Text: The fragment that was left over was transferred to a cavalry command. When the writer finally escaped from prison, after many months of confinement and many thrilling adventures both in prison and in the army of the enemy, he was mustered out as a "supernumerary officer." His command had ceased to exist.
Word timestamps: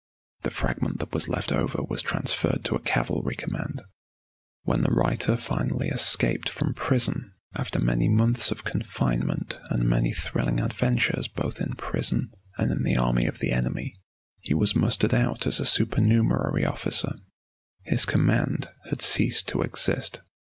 The 0.41 0.49
fragment 0.49 0.97
that 0.97 1.11
was 1.13 1.27
left 1.29 1.51
over 1.51 1.83
was 1.83 2.01
transferred 2.01 2.65
to 2.65 2.73
a 2.73 2.79
cavalry 2.81 3.35
command. 3.35 3.83
When 4.63 4.81
the 4.81 4.89
writer 4.89 5.37
finally 5.37 5.89
escaped 5.89 6.49
from 6.49 6.73
prison, 6.73 7.31
after 7.53 7.77
many 7.77 8.09
months 8.09 8.49
of 8.49 8.63
confinement 8.63 9.59
and 9.69 9.83
many 9.83 10.11
thrilling 10.11 10.59
adventures 10.59 11.27
both 11.27 11.61
in 11.61 11.73
prison 11.73 12.31
and 12.57 12.71
in 12.71 12.81
the 12.81 12.97
army 12.97 13.27
of 13.27 13.37
the 13.37 13.51
enemy, 13.51 13.93
he 14.39 14.55
was 14.55 14.75
mustered 14.75 15.13
out 15.13 15.45
as 15.45 15.59
a 15.59 15.65
"supernumerary 15.67 16.65
officer." 16.65 17.13
His 17.83 18.03
command 18.05 18.71
had 18.85 19.03
ceased 19.03 19.47
to 19.49 19.61
exist. 19.61 20.21